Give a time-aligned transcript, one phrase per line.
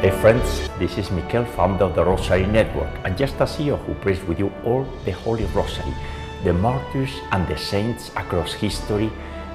[0.00, 3.94] Hey friends, this is Mikel, founder of the Rosary Network, and just a CEO who
[3.94, 5.92] prays with you all the Holy Rosary.
[6.44, 9.10] The martyrs and the saints across history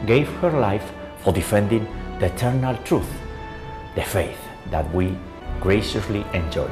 [0.05, 1.87] gave her life for defending
[2.19, 3.07] the eternal truth,
[3.95, 4.37] the faith
[4.69, 5.18] that we
[5.61, 6.69] graciously enjoy.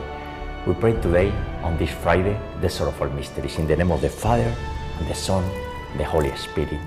[0.68, 1.32] We pray today,
[1.64, 3.58] on this Friday, the sorrowful mysteries.
[3.58, 4.54] In the name of the Father,
[5.00, 5.46] and the Son,
[5.92, 6.78] and the Holy Spirit.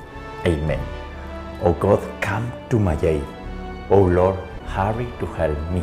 [0.44, 0.84] Amen.
[1.62, 3.24] O God, come to my aid.
[3.88, 5.82] O Lord, hurry to help me.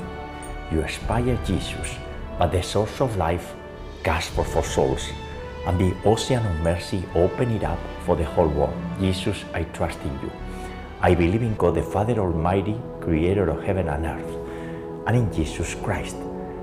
[0.72, 1.96] You inspire Jesus,
[2.40, 3.54] but the source of life
[4.04, 5.10] gasps for souls.
[5.68, 8.74] And the ocean of mercy open it up for the whole world.
[9.00, 10.32] Jesus, I trust in you.
[11.02, 14.36] I believe in God the Father Almighty, creator of heaven and earth,
[15.08, 16.16] and in Jesus Christ,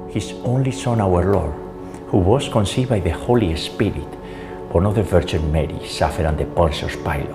[0.08, 1.54] his only Son, our Lord,
[2.08, 4.10] who was conceived by the Holy Spirit,
[4.72, 7.30] born of the Virgin Mary, suffered under Pontius Pilate,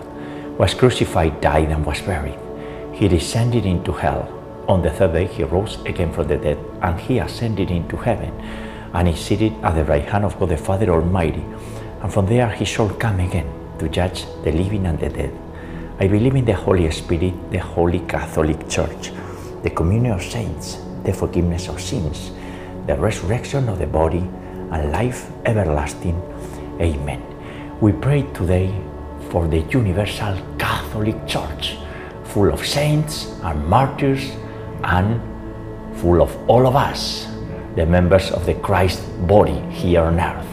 [0.57, 2.39] was crucified, died, and was buried.
[2.93, 4.42] He descended into hell.
[4.65, 8.31] On the third day, he rose again from the dead, and he ascended into heaven,
[8.93, 11.43] and is seated at the right hand of God the Father Almighty.
[12.01, 15.37] And from there, he shall come again to judge the living and the dead.
[15.99, 19.11] I believe in the Holy Spirit, the Holy Catholic Church,
[19.63, 22.31] the communion of saints, the forgiveness of sins,
[22.87, 24.29] the resurrection of the body,
[24.71, 26.21] and life everlasting.
[26.79, 27.21] Amen.
[27.81, 28.73] We pray today
[29.29, 31.77] for the universal Catholic Church,
[32.23, 34.31] full of saints and martyrs
[34.83, 35.21] and
[35.97, 37.27] full of all of us,
[37.75, 40.47] the members of the Christ body here on earth.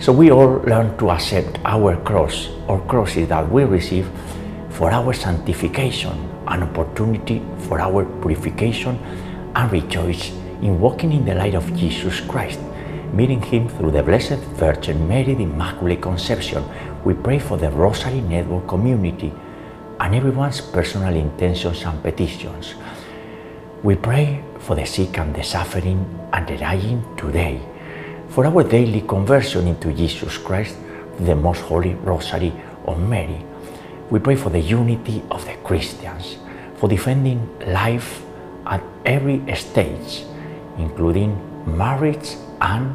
[0.00, 4.08] So we all learn to accept our cross or crosses that we receive
[4.70, 6.12] for our sanctification,
[6.46, 8.96] an opportunity for our purification,
[9.54, 10.30] and rejoice
[10.62, 12.60] in walking in the light of Jesus Christ,
[13.12, 16.64] meeting Him through the Blessed Virgin Mary, the Immaculate Conception.
[17.04, 19.32] We pray for the Rosary Network community
[20.00, 22.74] and everyone's personal intentions and petitions.
[23.82, 27.62] We pray for the sick and the suffering and the dying today,
[28.28, 30.76] for our daily conversion into Jesus Christ,
[31.18, 32.52] the Most Holy Rosary
[32.84, 33.42] of Mary.
[34.10, 36.36] We pray for the unity of the Christians,
[36.76, 38.22] for defending life
[38.66, 40.24] at every stage,
[40.76, 42.94] including marriage and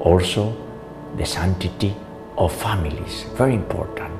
[0.00, 0.52] also
[1.16, 1.94] the sanctity
[2.36, 3.22] of families.
[3.34, 4.12] Very important.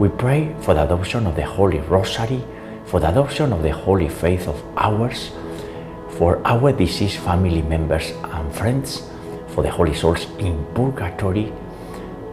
[0.00, 2.42] We pray for the adoption of the Holy Rosary,
[2.86, 5.30] for the adoption of the Holy Faith of ours,
[6.18, 9.02] for our deceased family members and friends,
[9.48, 11.52] for the holy souls in purgatory,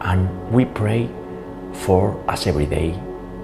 [0.01, 1.09] and we pray
[1.73, 2.97] for us every day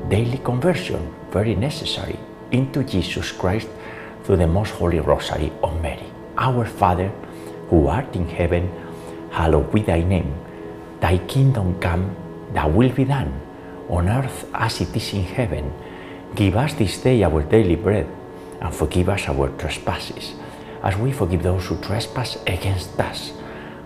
[0.09, 2.17] daily conversion, very necessary,
[2.51, 3.67] into Jesus Christ
[4.23, 6.05] through the Most Holy Rosary of Mary.
[6.37, 7.09] Our Father,
[7.69, 8.69] who art in heaven,
[9.31, 10.33] hallowed be thy name.
[10.99, 12.15] Thy kingdom come,
[12.53, 13.33] thy will be done,
[13.89, 15.73] on earth as it is in heaven.
[16.33, 18.07] Give us this day our daily bread,
[18.61, 20.33] and forgive us our trespasses,
[20.81, 23.31] as we forgive those who trespass against us.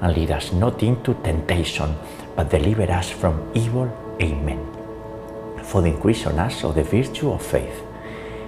[0.01, 1.95] And lead us not into temptation,
[2.35, 3.91] but deliver us from evil.
[4.21, 4.65] Amen.
[5.63, 7.83] For the increase on us of the virtue of faith.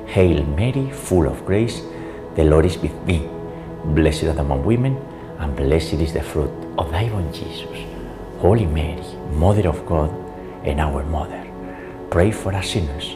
[0.07, 1.81] Hail Mary, full of grace,
[2.35, 3.27] the Lord is with thee.
[3.83, 4.95] Blessed art thou among women,
[5.39, 7.67] and blessed is the fruit of thy womb, Jesus.
[8.39, 9.03] Holy Mary,
[9.33, 10.09] Mother of God,
[10.63, 11.45] and our Mother,
[12.09, 13.15] pray for us sinners,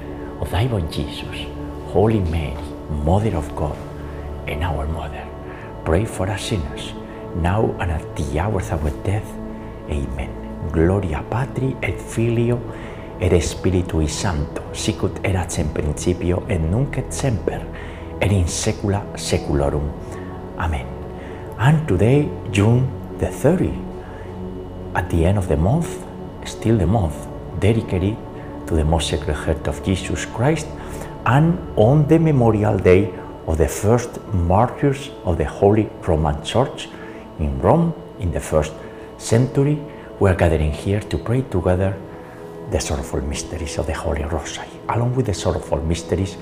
[0.41, 1.45] of thy born Jesus,
[1.93, 2.57] Holy Mary,
[3.05, 3.77] Mother of God,
[4.47, 5.25] and our Mother,
[5.85, 6.93] pray for us sinners,
[7.35, 9.29] now and at the hour of our death.
[9.89, 10.29] Amen.
[10.71, 12.59] Gloria Patri et Filio
[13.19, 17.61] et Spiritui Sancto, sicut erat in principio et nunc et semper,
[18.19, 19.91] et in saecula saeculorum.
[20.57, 20.87] Amen.
[21.59, 22.89] And today, June
[23.19, 23.71] the 30,
[24.95, 26.03] at the end of the month,
[26.45, 27.27] still the month,
[27.59, 28.17] dedicated
[28.71, 30.65] to the Most Sacred Heart of Jesus Christ,
[31.25, 33.13] and on the memorial day
[33.45, 36.87] of the first martyrs of the Holy Roman Church
[37.37, 38.71] in Rome in the first
[39.17, 39.77] century,
[40.21, 41.97] we are gathering here to pray together
[42.71, 44.71] the sorrowful mysteries of the Holy Rosary.
[44.87, 46.37] Along with the sorrowful mysteries,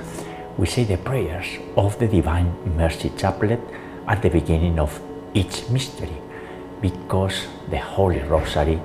[0.56, 1.48] we say the prayers
[1.78, 3.60] of the Divine Mercy Chaplet
[4.08, 5.02] at the beginning of
[5.34, 6.22] each mystery,
[6.80, 8.80] because the Holy Rosary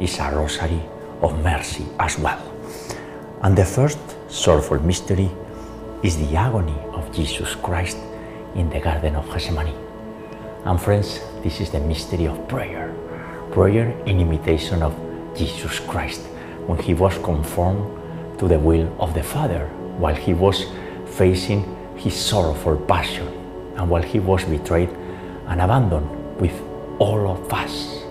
[0.00, 0.82] is a rosary
[1.22, 2.57] of mercy as well.
[3.40, 3.98] And the first
[4.28, 5.30] sorrowful mystery
[6.02, 7.96] is the agony of Jesus Christ
[8.56, 9.74] in the Garden of Gethsemane.
[10.64, 12.92] And friends, this is the mystery of prayer.
[13.52, 14.92] Prayer in imitation of
[15.36, 16.22] Jesus Christ
[16.66, 19.68] when he was conformed to the will of the Father
[19.98, 20.66] while he was
[21.06, 21.62] facing
[21.96, 23.28] his sorrowful passion
[23.76, 24.90] and while he was betrayed
[25.46, 26.60] and abandoned with
[26.98, 28.02] all of us.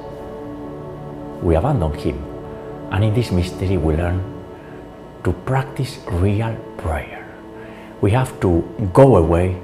[1.42, 2.24] We abandon him,
[2.92, 4.37] and in this mystery we learn
[5.28, 7.28] to practice real prayer.
[8.00, 8.64] We have to
[8.94, 9.60] go away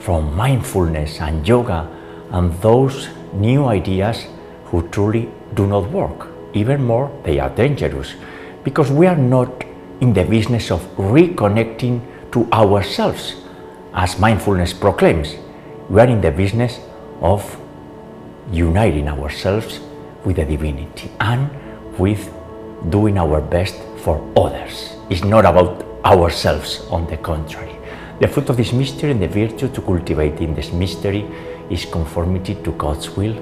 [0.00, 1.88] from mindfulness and yoga
[2.30, 4.26] and those new ideas
[4.66, 6.28] who truly do not work.
[6.52, 8.12] Even more, they are dangerous
[8.64, 9.64] because we are not
[10.02, 12.02] in the business of reconnecting
[12.32, 13.36] to ourselves,
[13.94, 15.36] as mindfulness proclaims.
[15.88, 16.80] We are in the business
[17.22, 17.40] of
[18.52, 19.80] uniting ourselves
[20.26, 21.48] with the divinity and
[21.98, 22.30] with
[22.90, 24.96] doing our best for others.
[25.10, 27.76] It's not about ourselves, on the contrary.
[28.20, 31.26] The fruit of this mystery and the virtue to cultivate in this mystery
[31.68, 33.36] is conformity to God's will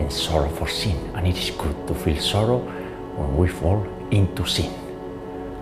[0.00, 0.96] and sorrow for sin.
[1.14, 2.58] And it is good to feel sorrow
[3.18, 4.72] when we fall into sin.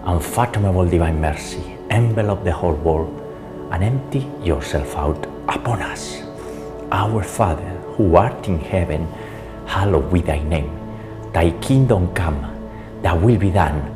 [0.04, 3.12] Unfathomable divine mercy, envelop the whole world
[3.72, 6.22] and empty yourself out upon us.
[6.92, 9.06] Our Father, who art in heaven,
[9.66, 10.72] hallowed be thy name.
[11.34, 12.40] Thy kingdom come,
[13.02, 13.95] thy will be done,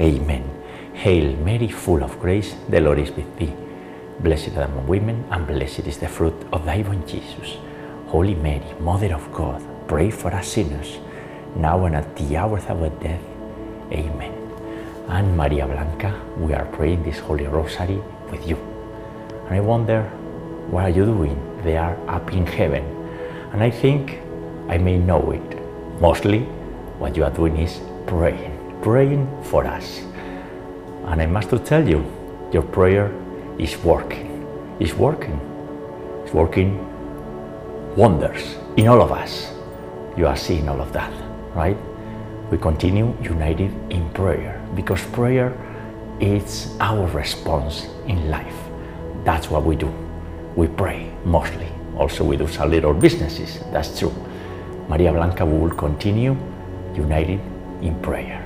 [0.00, 0.44] Amen.
[0.94, 3.54] Hail Mary, full of grace, the Lord is with thee.
[4.20, 7.56] Blessed thou among women, and blessed is the fruit of thy womb, Jesus.
[8.08, 10.98] Holy Mary, Mother of God, pray for us sinners,
[11.54, 13.22] now and at the hour of our death.
[13.92, 14.32] Amen.
[15.08, 18.56] And Maria Blanca, we are praying this Holy Rosary with you.
[19.46, 20.02] And I wonder,
[20.70, 22.84] what are you doing They are up in heaven?
[23.52, 24.18] And I think
[24.68, 26.00] I may know it.
[26.00, 26.40] Mostly,
[26.98, 28.55] what you are doing is praying,
[28.86, 29.98] praying for us.
[31.06, 32.06] And I must tell you,
[32.52, 33.10] your prayer
[33.58, 34.46] is working.
[34.78, 35.40] It's working.
[36.22, 36.78] It's working
[37.96, 39.50] wonders in all of us.
[40.16, 41.12] You are seeing all of that,
[41.52, 41.76] right?
[42.52, 45.50] We continue united in prayer because prayer
[46.20, 48.58] is our response in life.
[49.24, 49.92] That's what we do.
[50.54, 51.72] We pray mostly.
[51.98, 53.58] Also, we do some little businesses.
[53.72, 54.14] That's true.
[54.88, 56.36] María Blanca, will continue
[56.94, 57.40] united
[57.82, 58.45] in prayer.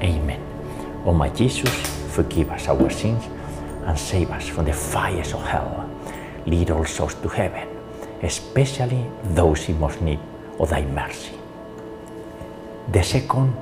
[0.00, 0.40] Amen.
[1.04, 1.70] O my Jesus,
[2.14, 3.24] forgive us our sins,
[3.84, 5.88] and save us from the fires of hell.
[6.46, 7.68] Lead all souls to heaven,
[8.22, 10.18] especially those in most need
[10.58, 11.38] of thy mercy.
[12.92, 13.54] The second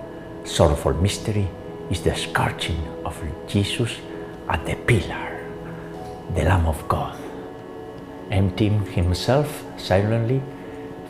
[0.45, 1.49] sorrowful mystery
[1.91, 3.99] is the scourging of Jesus
[4.49, 5.47] at the pillar,
[6.35, 7.17] the Lamb of God,
[8.31, 10.43] emptying himself silently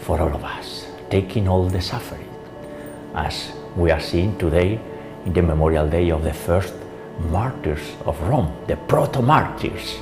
[0.00, 2.28] for all of us, taking all the suffering,
[3.14, 4.80] as we are seeing today
[5.24, 6.74] in the memorial day of the first
[7.30, 9.96] martyrs of Rome, the proto martyrs.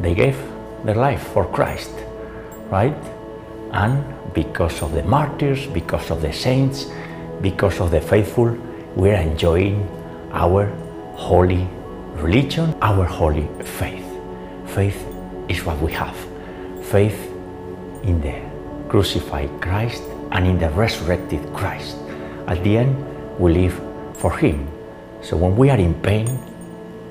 [0.00, 0.36] They gave
[0.84, 1.92] their life for Christ,
[2.70, 2.96] right?
[3.72, 6.86] And because of the martyrs, because of the saints,
[7.40, 8.56] because of the faithful,
[8.94, 9.88] we are enjoying
[10.32, 10.66] our
[11.14, 11.66] holy
[12.14, 14.04] religion, our holy faith.
[14.66, 15.06] Faith
[15.48, 16.16] is what we have.
[16.82, 17.32] Faith
[18.02, 18.34] in the
[18.88, 21.96] crucified Christ and in the resurrected Christ.
[22.46, 23.80] At the end, we live
[24.18, 24.68] for Him.
[25.22, 26.26] So when we are in pain,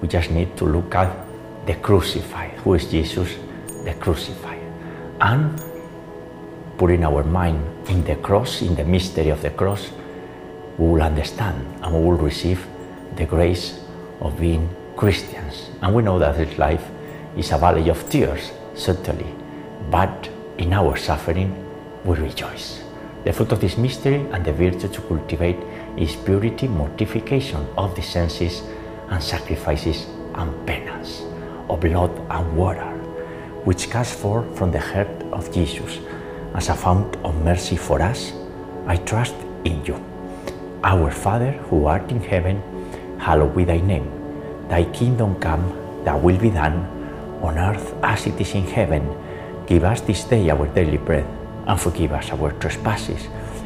[0.02, 1.12] we just need to look at
[1.66, 2.52] the crucified.
[2.64, 3.36] Who is Jesus?
[3.84, 4.62] The crucified.
[5.22, 5.62] And
[6.78, 9.92] putting our mind in the cross, in the mystery of the cross,
[10.78, 12.66] we will understand and we will receive
[13.16, 13.80] the grace
[14.22, 15.70] of being Christians.
[15.82, 16.86] And we know that this life
[17.38, 19.34] is a valley of tears, certainly,
[19.90, 21.54] but in our suffering
[22.04, 22.84] we rejoice.
[23.24, 25.58] The fruit of this mystery and the virtue to cultivate
[25.98, 28.64] is purity, mortification of the senses,
[29.10, 31.22] and sacrifices and penance
[31.70, 32.90] of blood and water,
[33.64, 36.00] which comes forth from the heart of Jesus
[36.54, 38.34] as a fount of mercy for us.
[38.88, 40.04] I trust in you.
[40.84, 42.62] Our Father who art in heaven,
[43.20, 44.12] hallowed be thy name.
[44.70, 45.64] Thy kingdom come,
[46.04, 46.86] thy will be done,
[47.42, 49.04] on earth as it is in heaven.
[49.68, 51.26] Give us this day our daily bread
[51.68, 53.28] and forgive us our trespasses,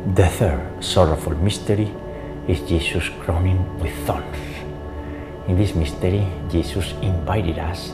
[0.00, 1.92] The third sorrowful mystery
[2.48, 4.24] is Jesus crowning with thorns.
[5.46, 7.92] In this mystery, Jesus invited us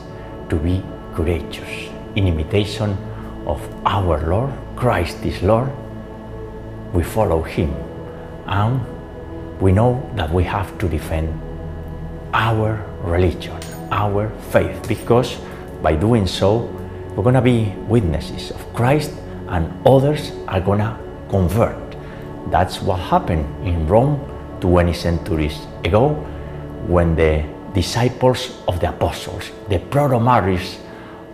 [0.49, 0.81] to be
[1.13, 2.97] courageous in imitation
[3.45, 5.69] of our Lord, Christ is Lord.
[6.93, 7.75] We follow Him
[8.47, 8.79] and
[9.59, 11.27] we know that we have to defend
[12.33, 13.59] our religion,
[13.91, 15.35] our faith, because
[15.81, 16.71] by doing so,
[17.15, 19.11] we're going to be witnesses of Christ
[19.49, 20.97] and others are going to
[21.27, 21.86] convert.
[22.49, 24.19] That's what happened in Rome
[24.61, 26.13] 20 centuries ago
[26.87, 30.79] when the disciples of the apostles, the proto-martyrs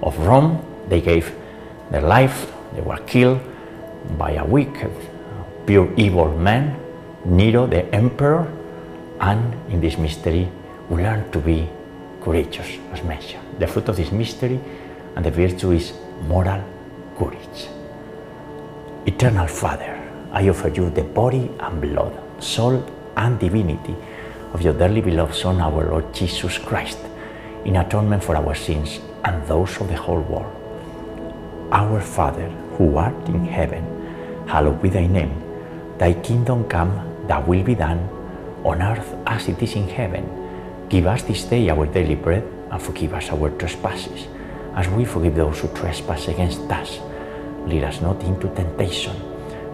[0.01, 1.31] of Rome, they gave
[1.91, 3.39] their life, they were killed
[4.17, 4.91] by a wicked,
[5.65, 6.79] pure evil man,
[7.25, 8.51] Nero the emperor,
[9.21, 10.49] and in this mystery
[10.89, 11.69] we learn to be
[12.21, 13.43] courageous, as mentioned.
[13.59, 14.59] The fruit of this mystery
[15.15, 15.93] and the virtue is
[16.27, 16.61] moral
[17.17, 17.69] courage.
[19.05, 20.02] Eternal Father,
[20.33, 22.11] I offer you the body and blood,
[22.43, 22.83] soul
[23.15, 23.95] and divinity
[24.51, 26.97] of your dearly beloved Son, our Lord Jesus Christ,
[27.65, 30.51] in atonement for our sins and those of the whole world.
[31.71, 33.85] Our Father, who art in heaven,
[34.47, 35.39] hallowed be thy name.
[35.99, 37.99] Thy kingdom come, thy will be done,
[38.63, 40.25] on earth as it is in heaven.
[40.89, 44.25] Give us this day our daily bread, and forgive us our trespasses,
[44.75, 46.97] as we forgive those who trespass against us.
[47.67, 49.15] Lead us not into temptation,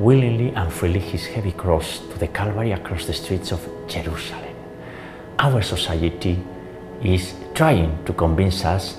[0.00, 4.54] willingly and freely his heavy cross to the Calvary across the streets of Jerusalem.
[5.38, 6.42] Our society
[7.04, 8.96] is trying to convince us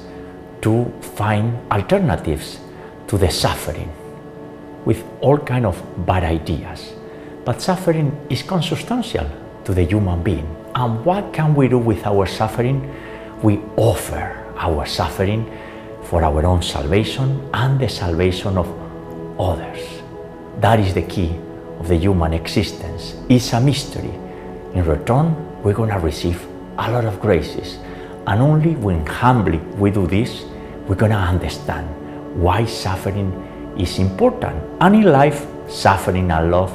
[0.61, 0.85] to
[1.15, 2.59] find alternatives
[3.07, 3.91] to the suffering
[4.85, 6.93] with all kind of bad ideas.
[7.45, 9.27] But suffering is consubstantial
[9.65, 10.55] to the human being.
[10.75, 12.95] And what can we do with our suffering?
[13.41, 15.51] We offer our suffering
[16.03, 18.67] for our own salvation and the salvation of
[19.39, 20.00] others.
[20.59, 21.35] That is the key
[21.79, 23.15] of the human existence.
[23.29, 24.13] It's a mystery.
[24.73, 26.45] In return, we're going to receive
[26.77, 27.77] a lot of graces.
[28.27, 30.43] And only when humbly we do this,
[30.87, 31.87] we're going to understand
[32.41, 33.31] why suffering
[33.77, 34.61] is important.
[34.79, 36.71] And in life, suffering and love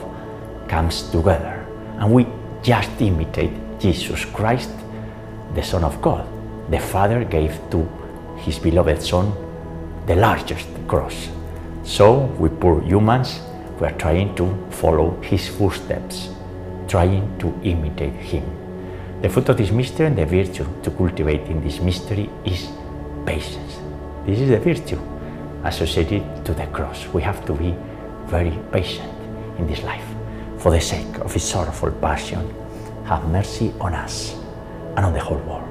[0.68, 1.66] comes together.
[1.98, 2.26] And we
[2.62, 4.70] just imitate Jesus Christ,
[5.54, 6.26] the Son of God.
[6.70, 7.88] The Father gave to
[8.38, 9.32] his beloved Son,
[10.06, 11.28] the largest cross.
[11.84, 13.40] So, we poor humans,
[13.80, 16.30] we are trying to follow his footsteps,
[16.88, 18.44] trying to imitate him.
[19.22, 22.68] The fruit of this mystery and the virtue to cultivate in this mystery is
[23.26, 23.78] patience.
[24.24, 25.00] This is the virtue
[25.64, 27.06] associated to the cross.
[27.08, 27.74] We have to be
[28.26, 29.12] very patient
[29.58, 30.04] in this life.
[30.58, 32.54] For the sake of his sorrowful passion,
[33.04, 34.34] have mercy on us
[34.96, 35.64] and on the whole world.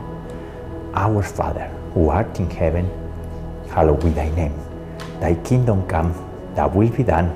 [0.93, 2.85] Our Father, who art in heaven,
[3.69, 4.57] hallowed be thy name.
[5.19, 6.13] Thy kingdom come,
[6.55, 7.35] thy will be done,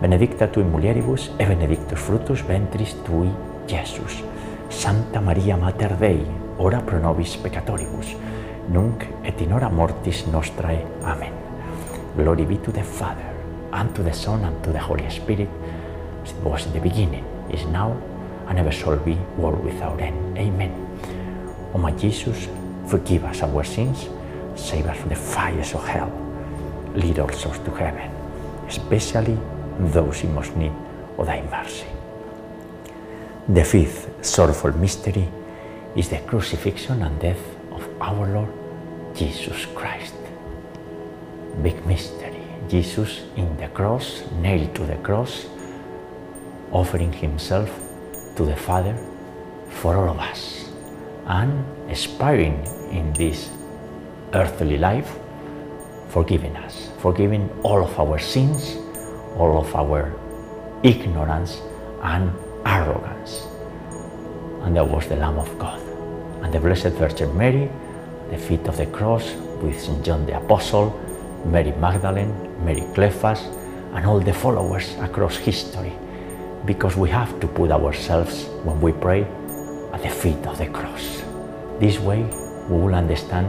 [0.00, 3.28] benedicta tui mulieribus, e benedictus fructus ventris tui,
[3.66, 4.24] Jesus.
[4.68, 6.24] Santa Maria Mater Dei,
[6.56, 8.16] ora pro nobis peccatoribus,
[8.68, 10.86] nunc et in hora mortis nostrae.
[11.02, 11.32] Amen.
[12.16, 13.34] Glory be to the Father,
[13.72, 15.48] and to the Son, and to the Holy Spirit,
[16.22, 17.96] as it was in the beginning, is now,
[18.48, 20.38] and ever shall be, world without end.
[20.38, 20.72] Amen.
[21.74, 22.48] O my Jesus,
[22.86, 24.08] forgive us our sins,
[24.54, 26.10] save us from the fires of hell,
[26.94, 28.10] lead all souls to heaven,
[28.66, 29.38] especially
[29.88, 31.86] those of thy mercy.
[33.48, 35.28] The fifth sorrowful mystery
[35.96, 38.52] is the crucifixion and death of our Lord
[39.14, 40.14] Jesus Christ.
[41.62, 42.36] Big mystery.
[42.68, 45.46] Jesus in the cross, nailed to the cross,
[46.70, 47.68] offering himself
[48.36, 48.96] to the Father
[49.68, 50.70] for all of us
[51.26, 53.50] and aspiring in this
[54.34, 55.10] earthly life,
[56.08, 58.76] forgiving us, forgiving all of our sins,
[59.36, 60.12] all of our
[60.82, 61.60] ignorance
[62.02, 62.32] and
[62.66, 63.46] arrogance.
[64.62, 65.80] And that was the Lamb of God.
[66.42, 67.70] And the Blessed Virgin Mary,
[68.30, 70.04] the feet of the cross with St.
[70.04, 70.98] John the Apostle,
[71.46, 72.32] Mary Magdalene,
[72.64, 73.40] Mary Cleophas,
[73.94, 75.92] and all the followers across history,
[76.64, 79.22] because we have to put ourselves, when we pray,
[79.92, 81.22] at the feet of the cross.
[81.80, 82.22] This way,
[82.68, 83.48] we will understand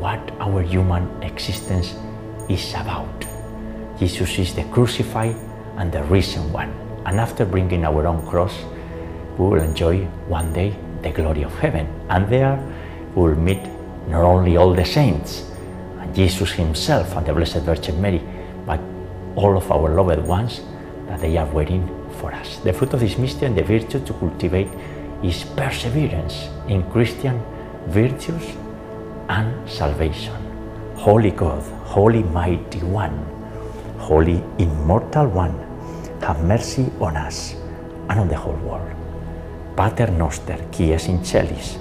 [0.00, 1.94] what our human existence
[2.48, 3.31] is about.
[3.98, 5.36] Jesus is the crucified
[5.76, 6.70] and the risen one.
[7.06, 8.56] And after bringing our own cross,
[9.38, 11.86] we will enjoy one day the glory of heaven.
[12.08, 12.56] And there
[13.14, 13.62] we will meet
[14.08, 15.50] not only all the saints,
[16.00, 18.20] and Jesus himself and the Blessed Virgin Mary,
[18.66, 18.80] but
[19.36, 20.60] all of our loved ones
[21.06, 21.86] that they are waiting
[22.20, 22.58] for us.
[22.58, 24.68] The fruit of this mystery and the virtue to cultivate
[25.22, 27.42] is perseverance in Christian
[27.86, 28.44] virtues
[29.28, 30.34] and salvation.
[30.96, 33.26] Holy God, Holy Mighty One,
[34.02, 35.54] Holy Immortal One,
[36.22, 37.54] have mercy on us
[38.08, 38.90] and on the whole world.
[39.76, 41.78] Pater noster, qui es in celis,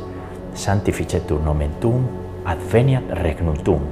[0.54, 2.08] sanctificetur nomen tuum,
[2.46, 3.90] adveniat regnum tuum,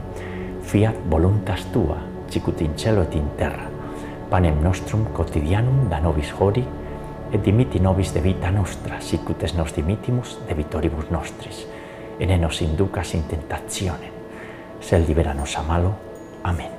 [0.62, 1.98] fiat voluntas tua,
[2.30, 3.66] sicut in cielo et in terra.
[4.30, 6.64] Panem nostrum quotidianum da nobis hori,
[7.34, 11.66] et dimiti nobis debita nostra, sicut es nos dimitimus debitoribus nostris,
[12.20, 14.14] et ne nos inducas in tentationem,
[14.82, 15.96] sed libera nos a malo.
[16.44, 16.79] Amen.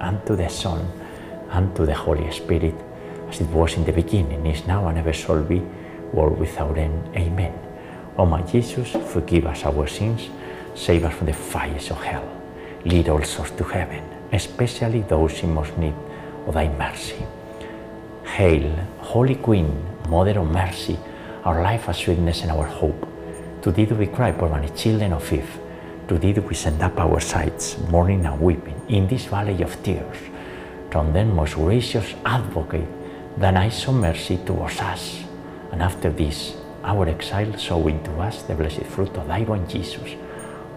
[0.00, 0.86] and to the Son,
[1.50, 2.74] and to the Holy Spirit,
[3.28, 5.60] as it was in the beginning, is now, and ever shall be,
[6.12, 7.16] world without end.
[7.16, 7.54] Amen.
[8.18, 10.28] O my Jesus, forgive us our sins,
[10.74, 12.28] save us from the fires of hell,
[12.84, 15.94] lead all souls to heaven, especially those in most need
[16.46, 17.24] of thy mercy.
[18.24, 19.70] Hail, Holy Queen,
[20.08, 20.98] Mother of Mercy,
[21.44, 23.06] our life, our sweetness, and our hope.
[23.62, 25.59] To thee do we cry, poor many children of Eve.
[26.10, 30.16] To thee we send up our sighs, mourning and weeping, in this valley of tears.
[30.90, 32.88] From then, most gracious Advocate,
[33.38, 35.22] thine eyes of mercy towards us.
[35.70, 40.16] And after this, our exile, show into us the blessed fruit of thy womb, Jesus.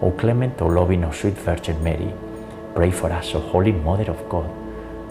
[0.04, 2.13] O clement, O loving, O sweet Virgin Mary,
[2.76, 4.52] pray for us, O Holy Mother of God,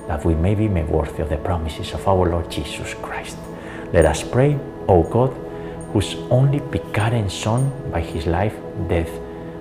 [0.07, 3.39] that we may be made worthy of the promises of our Lord Jesus Christ.
[3.93, 4.57] Let us pray,
[4.87, 5.31] O God,
[5.93, 8.55] whose only begotten Son, by his life,
[8.87, 9.11] death,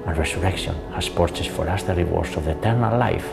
[0.06, 3.28] and resurrection, has purchased for us the rewards of eternal life.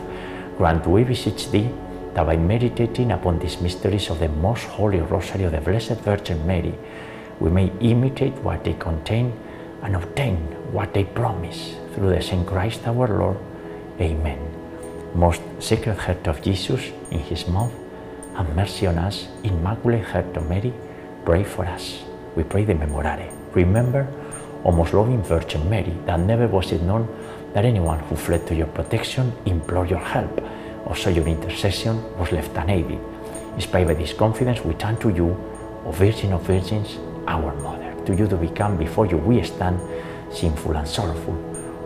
[0.57, 1.69] Grant, we beseech thee,
[2.13, 6.45] that by meditating upon these mysteries of the most holy rosary of the Blessed Virgin
[6.45, 6.73] Mary,
[7.39, 9.31] we may imitate what they contain
[9.83, 10.35] and obtain
[10.73, 13.37] what they promise through the same Christ our Lord.
[13.99, 14.39] Amen.
[15.15, 17.73] Most Sacred Heart of Jesus, in his mouth,
[18.35, 19.27] have mercy on us.
[19.43, 20.73] Immaculate Heart of Mary,
[21.25, 22.03] pray for us.
[22.35, 23.31] We pray the Memorare.
[23.55, 24.07] Remember,
[24.65, 27.07] O most loving Virgin Mary, that never was it known
[27.53, 30.41] that anyone who fled to your protection implored your help,
[30.85, 32.99] or saw your intercession was left unaided.
[33.55, 35.29] Inspired by this confidence, we turn to you,
[35.85, 37.95] O Virgin of Virgins, our Mother.
[38.05, 39.79] To you to become before you we stand,
[40.31, 41.35] sinful and sorrowful.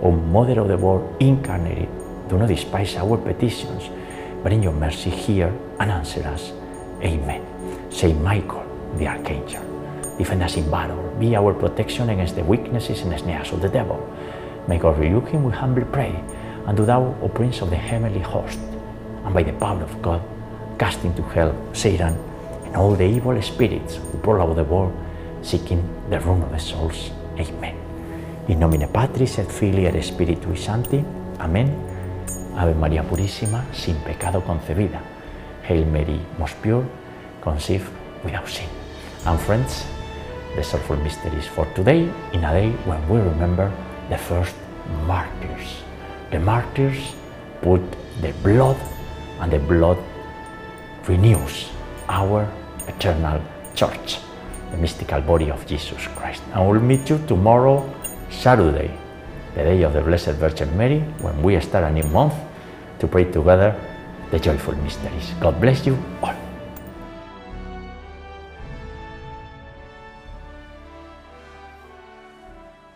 [0.01, 1.89] O Mother of the world incarnated,
[2.27, 3.89] do not despise our petitions,
[4.41, 6.51] but in your mercy hear and answer us.
[7.01, 7.45] Amen.
[7.91, 8.65] Saint Michael,
[8.97, 9.63] the Archangel,
[10.17, 13.97] defend us in battle, be our protection against the weaknesses and snares of the devil.
[14.67, 16.23] May God rebuke him, we humbly pray.
[16.65, 18.59] And do thou, O Prince of the heavenly host,
[19.25, 20.21] and by the power of God,
[20.79, 22.17] cast into hell Satan
[22.65, 24.93] and all the evil spirits who prowl the world
[25.41, 27.11] seeking the ruin of the souls.
[27.37, 27.75] Amen.
[28.47, 31.03] In nomine Patris et Filii et Spiritui Sancti.
[31.39, 31.69] Amén.
[32.57, 35.01] Ave María Purísima, sin pecado concebida.
[35.67, 36.85] Hail Mary, most pure,
[37.41, 37.89] conceived
[38.23, 38.67] without sin.
[39.25, 39.85] And friends,
[40.55, 43.71] the sorrowful mysteries for today, in a day when we remember
[44.09, 44.55] the first
[45.05, 45.83] martyrs.
[46.31, 47.13] The martyrs
[47.61, 47.81] put
[48.21, 48.77] the blood,
[49.39, 49.97] and the blood
[51.07, 51.69] renews
[52.09, 52.47] our
[52.87, 53.41] eternal
[53.75, 54.19] church,
[54.71, 56.43] the mystical body of Jesus Christ.
[56.53, 57.83] And we'll meet you tomorrow,
[58.29, 58.91] Saturday,
[59.55, 62.33] the day of the Blessed Virgin Mary, when we start a new month
[62.99, 63.75] to pray together
[64.31, 65.31] the joyful mysteries.
[65.39, 66.42] God bless you all.